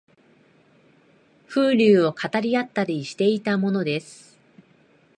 [1.47, 4.35] 風流を語り合ったりしていたものです